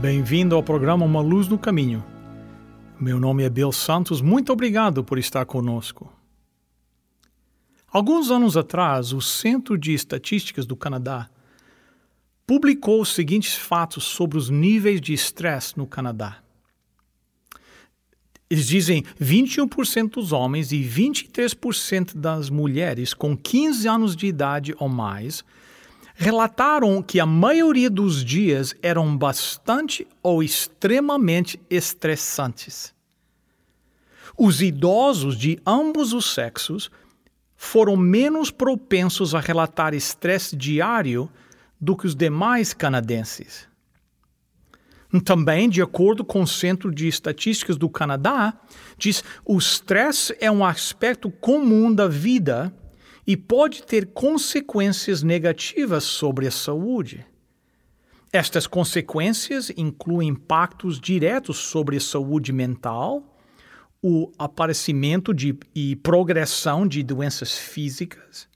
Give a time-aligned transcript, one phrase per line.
[0.00, 2.02] Bem-vindo ao programa Uma Luz no Caminho.
[2.98, 6.10] Meu nome é Bill Santos, muito obrigado por estar conosco.
[7.86, 11.28] Alguns anos atrás, o Centro de Estatísticas do Canadá
[12.46, 16.38] publicou os seguintes fatos sobre os níveis de estresse no Canadá.
[18.48, 24.88] Eles dizem 21% dos homens e 23% das mulheres com 15 anos de idade ou
[24.88, 25.44] mais
[26.20, 32.92] relataram que a maioria dos dias eram bastante ou extremamente estressantes.
[34.36, 36.90] Os idosos de ambos os sexos
[37.56, 41.26] foram menos propensos a relatar estresse diário
[41.80, 43.66] do que os demais canadenses.
[45.24, 48.52] Também, de acordo com o Centro de Estatísticas do Canadá,
[48.98, 52.70] diz o estresse é um aspecto comum da vida
[53.26, 57.26] e pode ter consequências negativas sobre a saúde.
[58.32, 63.24] Estas consequências incluem impactos diretos sobre a saúde mental,
[64.02, 68.48] o aparecimento de, e progressão de doenças físicas.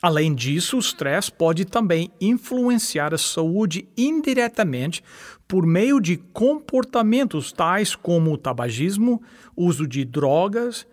[0.00, 5.04] Além disso, o estresse pode também influenciar a saúde indiretamente
[5.46, 9.22] por meio de comportamentos tais como o tabagismo,
[9.56, 10.86] uso de drogas,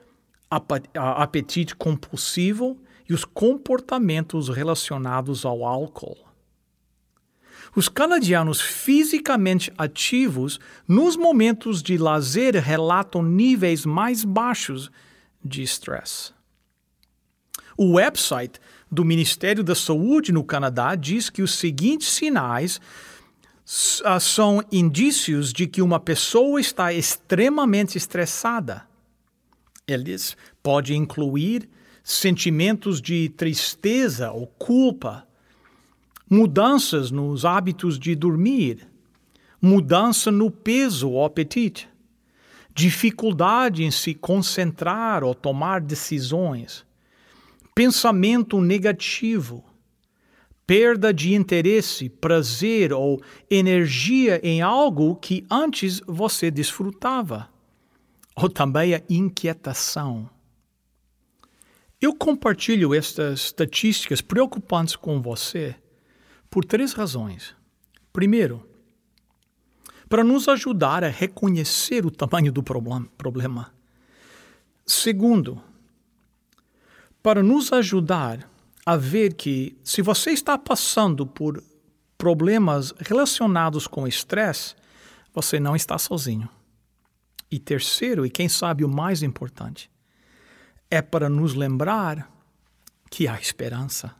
[0.94, 2.78] apetite compulsivo
[3.10, 6.30] e os comportamentos relacionados ao álcool.
[7.76, 14.92] Os canadianos fisicamente ativos nos momentos de lazer relatam níveis mais baixos
[15.44, 16.32] de estresse.
[17.78, 18.60] O website
[18.92, 25.68] do Ministério da Saúde no Canadá diz que os seguintes sinais uh, são indícios de
[25.68, 28.86] que uma pessoa está extremamente estressada.
[29.88, 31.70] Eles podem incluir
[32.10, 35.28] sentimentos de tristeza ou culpa,
[36.28, 38.88] mudanças nos hábitos de dormir,
[39.62, 41.88] mudança no peso ou apetite,
[42.74, 46.84] dificuldade em se concentrar ou tomar decisões,
[47.76, 49.64] pensamento negativo,
[50.66, 53.22] perda de interesse, prazer ou
[53.52, 57.50] energia em algo que antes você desfrutava,
[58.36, 60.28] ou também a inquietação
[62.02, 65.76] eu compartilho estas estatísticas preocupantes com você
[66.50, 67.54] por três razões.
[68.14, 68.66] Primeiro,
[70.08, 73.72] para nos ajudar a reconhecer o tamanho do problema.
[74.86, 75.62] Segundo,
[77.22, 78.50] para nos ajudar
[78.86, 81.64] a ver que, se você está passando por
[82.18, 84.74] problemas relacionados com estresse,
[85.34, 86.50] você não está sozinho.
[87.52, 89.92] E terceiro, e quem sabe o mais importante,
[90.92, 92.32] é para nos lembrar
[93.12, 94.16] que há esperança.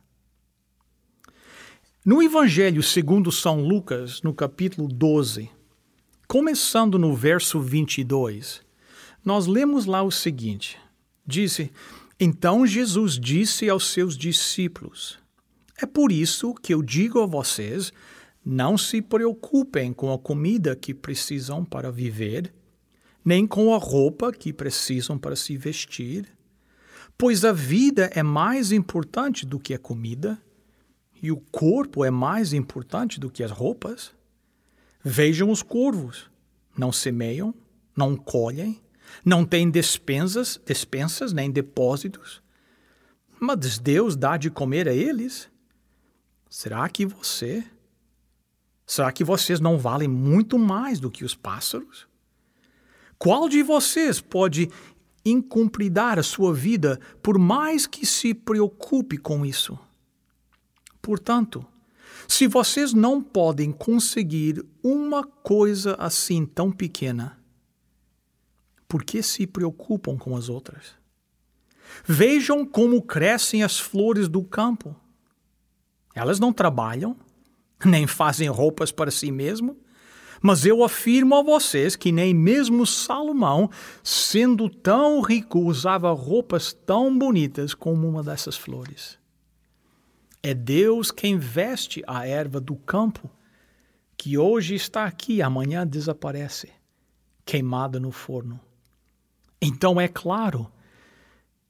[2.04, 5.50] No Evangelho segundo São Lucas, no capítulo 12,
[6.28, 8.62] começando no verso 22,
[9.24, 10.78] nós lemos lá o seguinte:
[11.26, 11.72] Disse:
[12.18, 15.18] Então Jesus disse aos seus discípulos:
[15.76, 17.92] É por isso que eu digo a vocês:
[18.44, 22.54] não se preocupem com a comida que precisam para viver,
[23.24, 26.39] nem com a roupa que precisam para se vestir
[27.20, 30.40] Pois a vida é mais importante do que a comida,
[31.22, 34.14] e o corpo é mais importante do que as roupas.
[35.04, 36.30] Vejam os corvos:
[36.78, 37.54] não semeiam,
[37.94, 38.80] não colhem,
[39.22, 42.42] não têm despensas, despensas nem depósitos.
[43.38, 45.50] Mas Deus dá de comer a eles.
[46.48, 47.62] Será que você?
[48.86, 52.08] Será que vocês não valem muito mais do que os pássaros?
[53.18, 54.70] Qual de vocês pode
[55.24, 59.78] incumpridar a sua vida, por mais que se preocupe com isso.
[61.02, 61.64] Portanto,
[62.28, 67.38] se vocês não podem conseguir uma coisa assim tão pequena,
[68.86, 70.94] por que se preocupam com as outras?
[72.04, 74.94] Vejam como crescem as flores do campo.
[76.14, 77.16] Elas não trabalham,
[77.84, 79.76] nem fazem roupas para si mesmo,
[80.40, 83.70] mas eu afirmo a vocês que nem mesmo Salomão,
[84.02, 89.18] sendo tão rico, usava roupas tão bonitas como uma dessas flores.
[90.42, 93.30] É Deus quem veste a erva do campo,
[94.16, 96.70] que hoje está aqui, amanhã desaparece,
[97.44, 98.58] queimada no forno.
[99.60, 100.70] Então é claro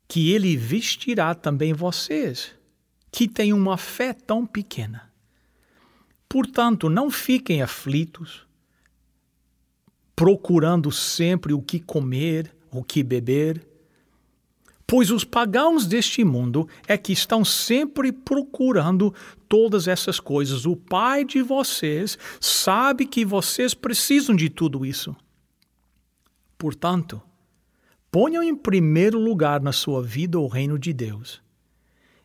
[0.06, 2.52] que Ele vestirá também vocês,
[3.10, 5.12] que têm uma fé tão pequena.
[6.28, 8.46] Portanto, não fiquem aflitos,
[10.20, 13.66] procurando sempre o que comer, o que beber
[14.90, 19.14] Pois os pagãos deste mundo é que estão sempre procurando
[19.48, 20.66] todas essas coisas.
[20.66, 25.14] O Pai de vocês sabe que vocês precisam de tudo isso.
[26.58, 27.22] Portanto,
[28.10, 31.40] ponham em primeiro lugar na sua vida o reino de Deus,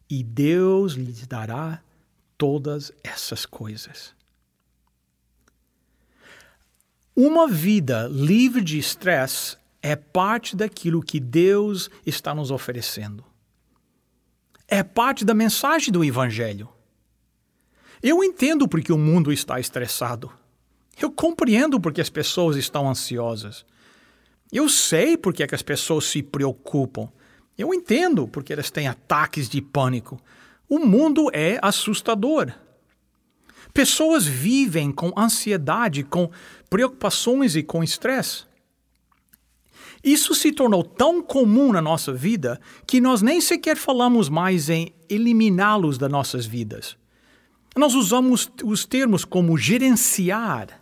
[0.10, 1.84] e Deus lhes dará
[2.36, 4.15] todas essas coisas.
[7.16, 13.24] Uma vida livre de estresse é parte daquilo que Deus está nos oferecendo.
[14.68, 16.68] É parte da mensagem do Evangelho.
[18.04, 20.30] Eu entendo porque o mundo está estressado.
[21.02, 23.66] Eu compreendo porque as pessoas estão ansiosas.
[24.52, 27.08] Eu sei porque é que as pessoas se preocupam.
[27.58, 30.20] Eu entendo porque elas têm ataques de pânico.
[30.68, 32.52] O mundo é assustador.
[33.76, 36.32] Pessoas vivem com ansiedade, com
[36.70, 38.46] preocupações e com estresse.
[40.02, 42.58] Isso se tornou tão comum na nossa vida
[42.88, 46.96] que nós nem sequer falamos mais em eliminá-los das nossas vidas.
[47.76, 50.82] Nós usamos os termos como gerenciar.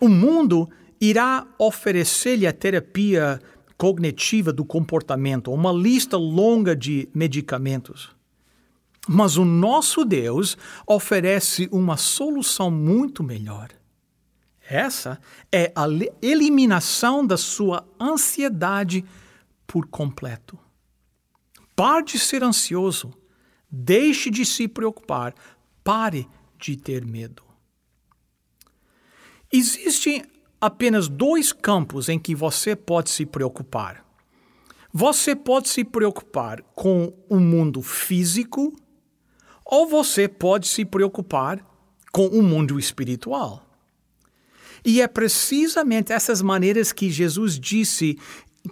[0.00, 0.70] O mundo
[1.00, 3.40] irá oferecer-lhe a terapia
[3.76, 8.16] cognitiva do comportamento, uma lista longa de medicamentos.
[9.08, 13.70] Mas o nosso Deus oferece uma solução muito melhor.
[14.68, 15.18] Essa
[15.50, 15.86] é a
[16.20, 19.02] eliminação da sua ansiedade
[19.66, 20.58] por completo.
[21.74, 23.10] Pare de ser ansioso.
[23.70, 25.34] Deixe de se preocupar.
[25.82, 26.28] Pare
[26.58, 27.42] de ter medo.
[29.50, 30.22] Existem
[30.60, 34.04] apenas dois campos em que você pode se preocupar.
[34.92, 38.74] Você pode se preocupar com o mundo físico
[39.70, 41.62] ou você pode se preocupar
[42.10, 43.62] com o mundo espiritual.
[44.82, 48.18] E é precisamente essas maneiras que Jesus disse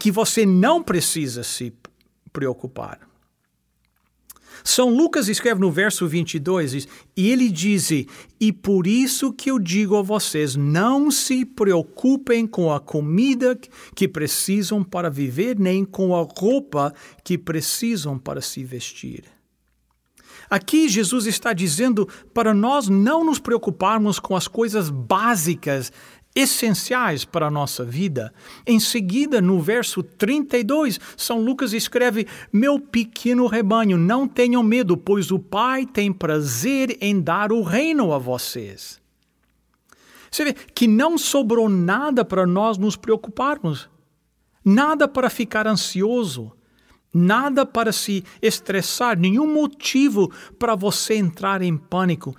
[0.00, 1.74] que você não precisa se
[2.32, 3.06] preocupar.
[4.64, 7.90] São Lucas escreve no verso 22, e ele diz:
[8.40, 13.56] E por isso que eu digo a vocês, não se preocupem com a comida
[13.94, 19.35] que precisam para viver, nem com a roupa que precisam para se vestir.
[20.48, 25.92] Aqui Jesus está dizendo para nós não nos preocuparmos com as coisas básicas,
[26.36, 28.32] essenciais para a nossa vida.
[28.66, 35.30] Em seguida, no verso 32, São Lucas escreve: Meu pequeno rebanho, não tenham medo, pois
[35.30, 39.00] o Pai tem prazer em dar o reino a vocês.
[40.30, 43.88] Você vê que não sobrou nada para nós nos preocuparmos,
[44.62, 46.52] nada para ficar ansioso
[47.18, 52.36] Nada para se estressar, nenhum motivo para você entrar em pânico.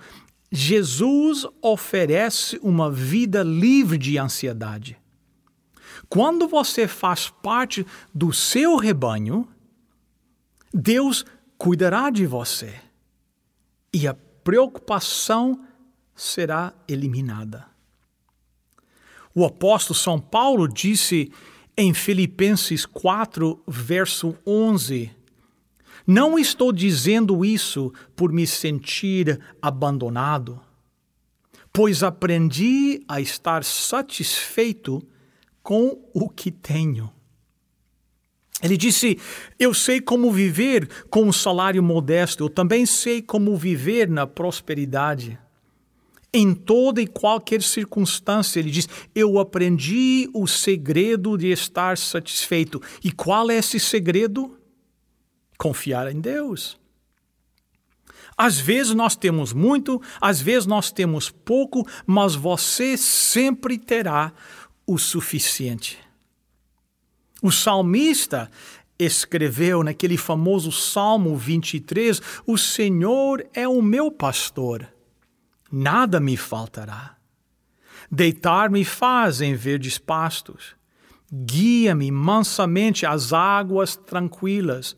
[0.52, 4.96] Jesus oferece uma vida livre de ansiedade.
[6.08, 7.84] Quando você faz parte
[8.14, 9.48] do seu rebanho,
[10.72, 11.26] Deus
[11.58, 12.80] cuidará de você
[13.92, 15.60] e a preocupação
[16.14, 17.66] será eliminada.
[19.34, 21.32] O apóstolo São Paulo disse
[21.80, 25.12] em Filipenses 4, verso 11.
[26.04, 30.60] Não estou dizendo isso por me sentir abandonado,
[31.72, 35.06] pois aprendi a estar satisfeito
[35.62, 37.12] com o que tenho.
[38.60, 39.16] Ele disse:
[39.56, 45.38] Eu sei como viver com um salário modesto, eu também sei como viver na prosperidade.
[46.32, 52.82] Em toda e qualquer circunstância, ele diz: Eu aprendi o segredo de estar satisfeito.
[53.02, 54.58] E qual é esse segredo?
[55.56, 56.78] Confiar em Deus.
[58.36, 64.32] Às vezes nós temos muito, às vezes nós temos pouco, mas você sempre terá
[64.86, 65.98] o suficiente.
[67.42, 68.50] O salmista
[68.98, 74.86] escreveu naquele famoso Salmo 23: O Senhor é o meu pastor
[75.70, 77.16] nada me faltará.
[78.10, 80.74] Deitar-me faz em verdes pastos,
[81.32, 84.96] guia-me mansamente às águas tranquilas,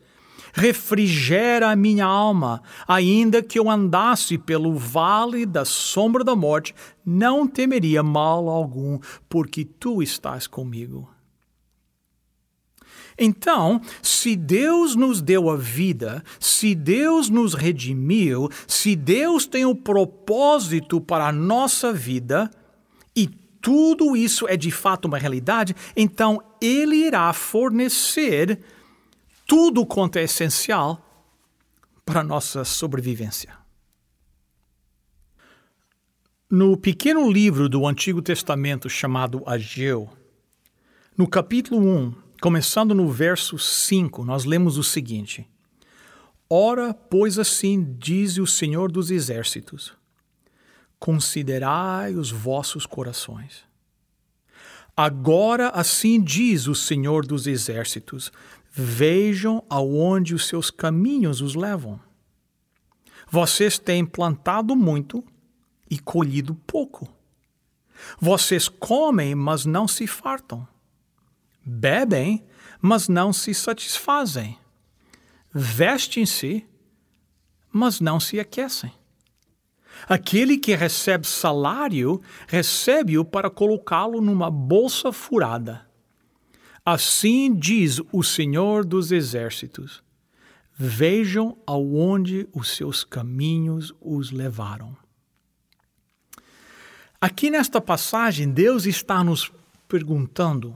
[0.53, 6.73] refrigera a minha alma, ainda que eu andasse pelo vale da sombra da morte,
[7.05, 11.09] não temeria mal algum, porque tu estás comigo.
[13.17, 19.75] Então, se Deus nos deu a vida, se Deus nos redimiu, se Deus tem um
[19.75, 22.49] propósito para a nossa vida,
[23.15, 28.59] e tudo isso é de fato uma realidade, então Ele irá fornecer
[29.47, 31.05] tudo quanto é essencial
[32.05, 33.61] para a nossa sobrevivência.
[36.49, 40.09] No pequeno livro do Antigo Testamento chamado Ageu,
[41.17, 45.47] no capítulo 1, começando no verso 5, nós lemos o seguinte:
[46.49, 49.93] Ora, pois assim diz o Senhor dos Exércitos:
[50.99, 53.63] Considerai os vossos corações.
[54.97, 58.31] Agora assim diz o Senhor dos Exércitos:
[58.71, 61.99] Vejam aonde os seus caminhos os levam.
[63.29, 65.23] Vocês têm plantado muito
[65.89, 67.07] e colhido pouco.
[68.19, 70.67] Vocês comem, mas não se fartam.
[71.63, 72.43] Bebem,
[72.81, 74.57] mas não se satisfazem.
[75.53, 76.65] Vestem-se,
[77.71, 78.91] mas não se aquecem.
[80.07, 85.87] Aquele que recebe salário, recebe-o para colocá-lo numa bolsa furada.
[86.83, 90.03] Assim diz o Senhor dos Exércitos:
[90.75, 94.97] Vejam aonde os seus caminhos os levaram.
[97.19, 99.51] Aqui nesta passagem, Deus está nos
[99.87, 100.75] perguntando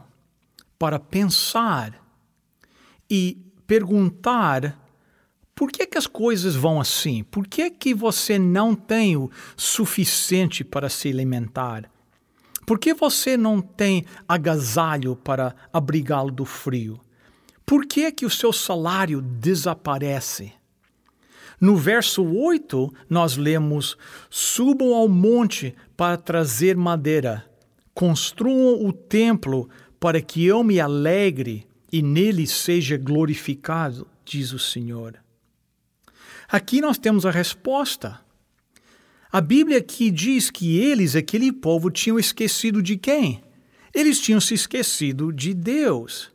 [0.77, 2.01] para pensar
[3.09, 4.79] e perguntar
[5.55, 7.23] por que, que as coisas vão assim?
[7.23, 11.89] Por que, que você não tem o suficiente para se alimentar?
[12.65, 16.99] Por que você não tem agasalho para abrigá-lo do frio?
[17.65, 20.51] Por que, que o seu salário desaparece?
[21.59, 23.97] No verso 8, nós lemos:
[24.29, 27.45] Subam ao monte para trazer madeira,
[27.93, 35.17] construam o templo para que eu me alegre e nele seja glorificado, diz o Senhor.
[36.47, 38.19] Aqui nós temos a resposta.
[39.31, 43.41] A Bíblia aqui diz que eles, aquele povo, tinham esquecido de quem?
[43.93, 46.31] Eles tinham se esquecido de Deus.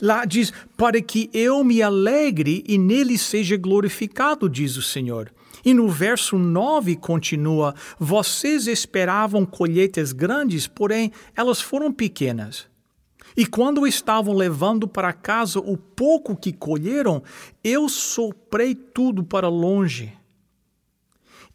[0.00, 5.32] Lá diz: para que eu me alegre e nele seja glorificado, diz o Senhor.
[5.64, 12.66] E no verso 9 continua: Vocês esperavam colheitas grandes, porém elas foram pequenas.
[13.36, 17.22] E quando estavam levando para casa o pouco que colheram,
[17.62, 20.16] eu soprei tudo para longe.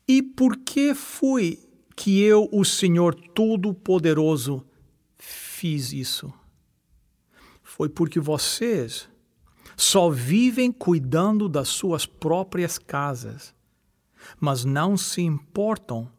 [0.07, 1.59] E por que fui
[1.95, 4.65] que eu, o Senhor Todo-Poderoso,
[5.17, 6.33] fiz isso?
[7.79, 9.07] foi porque vocês
[9.77, 13.55] só vivem cuidando das suas próprias casas,
[14.37, 16.11] mas não se importam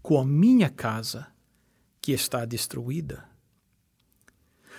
[0.00, 1.26] com a minha casa
[2.00, 3.28] que está destruída.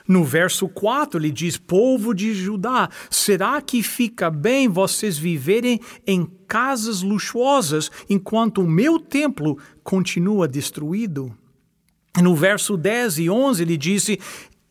[0.07, 6.25] No verso 4 ele diz: Povo de Judá, será que fica bem vocês viverem em
[6.47, 11.35] casas luxuosas enquanto o meu templo continua destruído?
[12.21, 14.19] No verso 10 e 11 ele disse: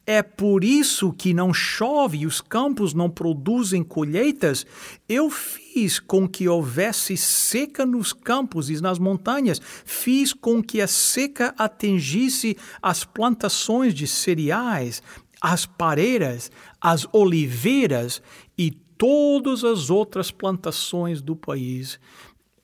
[0.07, 4.67] é por isso que não chove e os campos não produzem colheitas.
[5.09, 9.61] Eu fiz com que houvesse seca nos campos e nas montanhas.
[9.85, 15.03] Fiz com que a seca atingisse as plantações de cereais,
[15.45, 18.23] as pareiras, as oliveiras
[18.57, 22.01] e todas as outras plantações do país.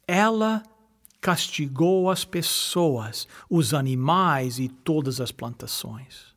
[0.09, 0.63] Ela
[1.21, 6.35] castigou as pessoas, os animais e todas as plantações.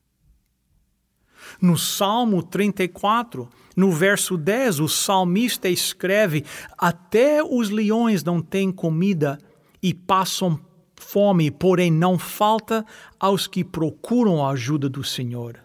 [1.62, 6.44] No Salmo 34, no verso 10, o salmista escreve:
[6.78, 9.40] Até os leões não têm comida
[9.82, 10.60] e passam
[10.98, 12.86] fome, porém não falta
[13.18, 15.63] aos que procuram a ajuda do Senhor.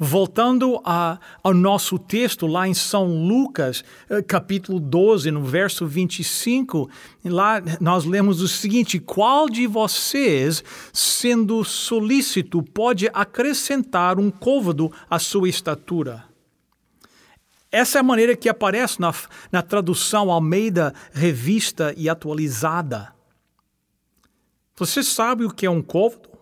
[0.00, 6.88] Voltando a, ao nosso texto lá em São Lucas, eh, capítulo 12, no verso 25,
[7.24, 10.62] lá nós lemos o seguinte: Qual de vocês,
[10.92, 16.24] sendo solícito, pode acrescentar um côvado à sua estatura?
[17.72, 19.12] Essa é a maneira que aparece na,
[19.50, 23.12] na tradução Almeida Revista e Atualizada.
[24.76, 26.37] Você sabe o que é um côvado?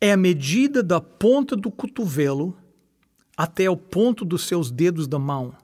[0.00, 2.56] É a medida da ponta do cotovelo
[3.36, 5.54] até o ponto dos seus dedos da mão.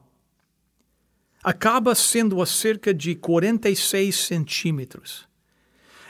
[1.42, 5.26] Acaba sendo a cerca de 46 centímetros.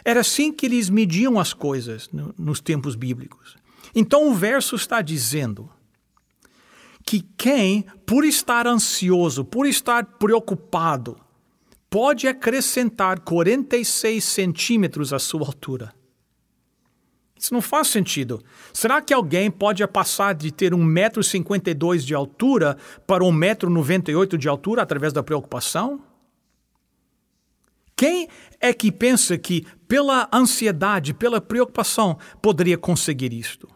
[0.04, 3.56] Era assim que eles mediam as coisas no, nos tempos bíblicos.
[3.94, 5.70] Então o verso está dizendo
[7.04, 11.16] que quem, por estar ansioso, por estar preocupado,
[11.88, 15.94] pode acrescentar 46 centímetros à sua altura.
[17.38, 18.42] Isso não faz sentido.
[18.72, 22.76] Será que alguém pode passar de ter 1,52m de altura
[23.06, 26.02] para 1,98m de altura através da preocupação?
[27.94, 28.28] Quem
[28.60, 33.68] é que pensa que, pela ansiedade, pela preocupação, poderia conseguir isto?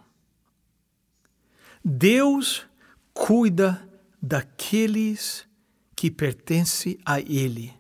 [1.83, 2.67] Deus
[3.15, 3.89] cuida
[4.21, 5.49] daqueles
[5.97, 7.75] que pertencem a Ele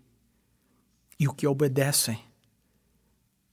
[1.18, 2.18] e o que obedecem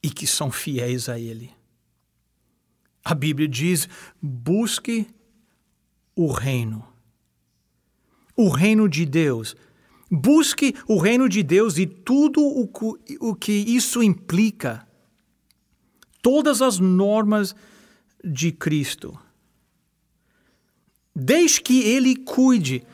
[0.01, 1.56] e que são fiéis a Ele.
[3.09, 3.87] A Bíblia diz:
[4.21, 5.07] busque
[6.13, 6.85] o reino.
[8.35, 9.55] O reino de Deus.
[10.11, 14.85] Busque o reino de Deus e tudo o que, isso implica.
[16.21, 17.55] Todas as normas
[18.21, 19.17] de Cristo.
[21.15, 22.85] Deixe que Ele cuide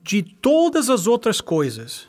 [0.00, 2.08] de todas as outras coisas.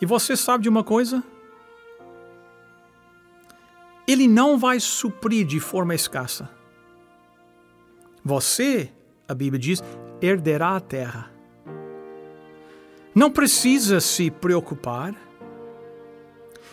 [0.00, 1.22] E você sabe de uma coisa?
[4.08, 6.48] Ele não vai suprir de forma escassa.
[8.24, 8.90] Você,
[9.28, 9.84] a Bíblia diz,
[10.22, 11.30] herderá a terra.
[13.14, 15.14] Não precisa se preocupar.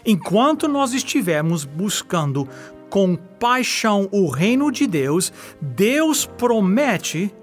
[0.05, 2.47] Enquanto nós estivermos buscando
[2.89, 7.35] com paixão o reino de Deus, Deus promete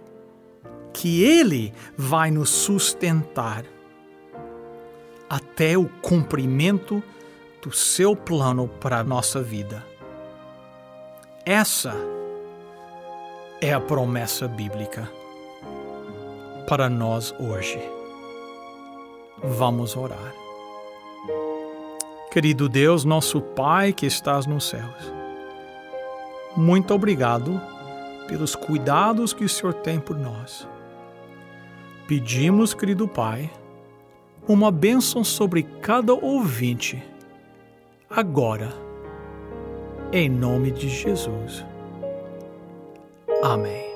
[0.94, 3.64] que Ele vai nos sustentar
[5.28, 7.02] até o cumprimento
[7.62, 9.86] do seu plano para a nossa vida.
[11.46, 11.94] Essa
[13.60, 15.08] é a promessa bíblica
[16.68, 17.80] para nós hoje.
[19.38, 20.34] Vamos orar.
[22.32, 25.12] Querido Deus, nosso Pai que estás nos céus,
[26.56, 27.60] muito obrigado
[28.26, 30.66] pelos cuidados que o Senhor tem por nós.
[32.08, 33.48] Pedimos, querido Pai,
[34.48, 37.11] uma bênção sobre cada ouvinte
[38.14, 38.72] agora,
[40.12, 41.64] em nome de Jesus.
[43.42, 43.91] Amém.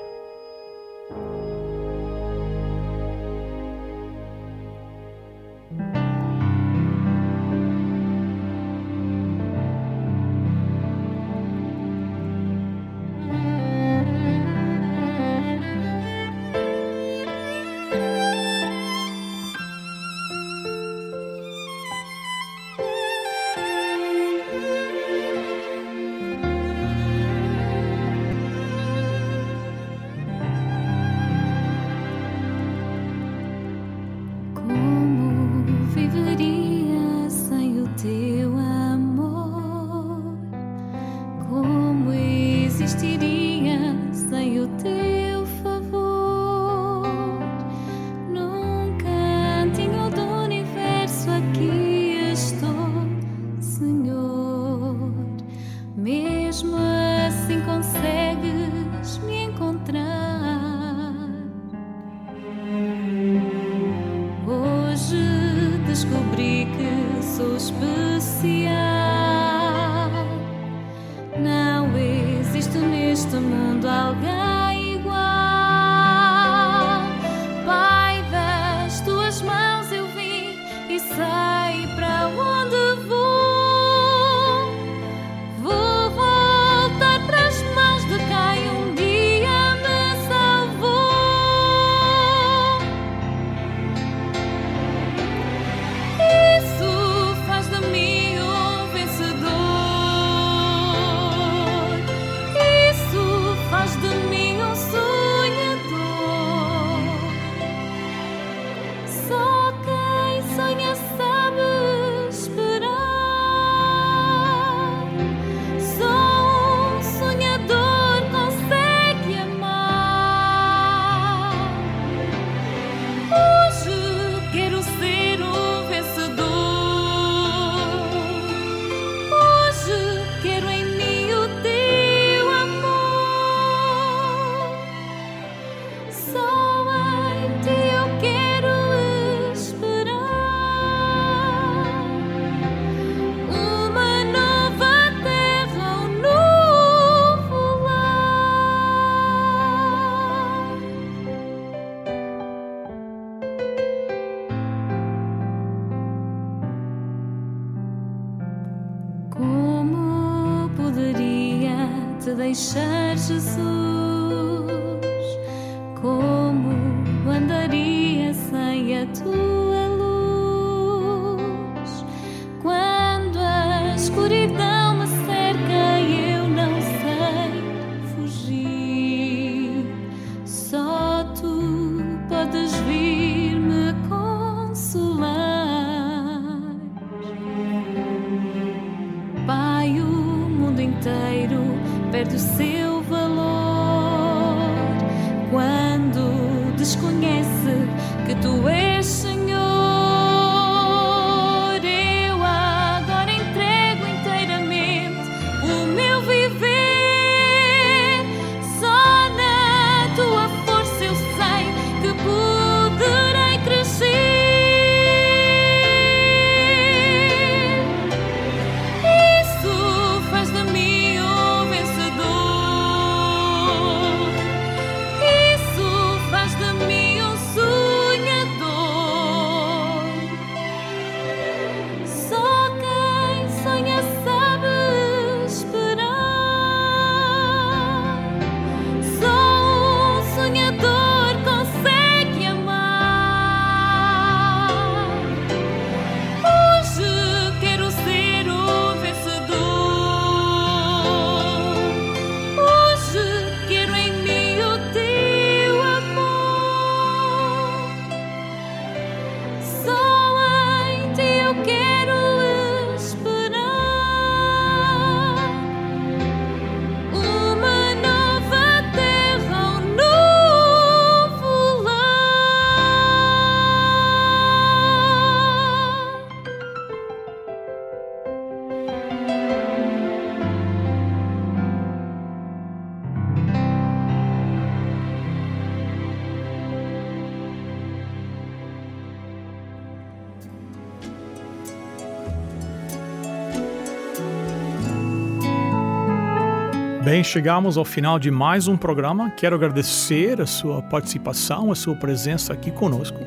[297.09, 299.29] Bem, chegamos ao final de mais um programa.
[299.29, 303.17] Quero agradecer a sua participação, a sua presença aqui conosco.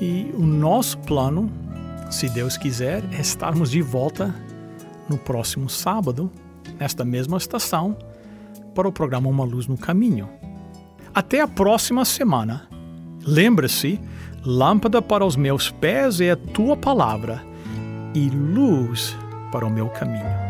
[0.00, 1.50] E o nosso plano,
[2.12, 4.32] se Deus quiser, é estarmos de volta
[5.08, 6.30] no próximo sábado,
[6.78, 7.96] nesta mesma estação,
[8.72, 10.28] para o programa Uma Luz no Caminho.
[11.12, 12.68] Até a próxima semana.
[13.26, 13.98] Lembre-se,
[14.44, 17.42] lâmpada para os meus pés é a tua palavra
[18.14, 19.16] e luz
[19.50, 20.49] para o meu caminho.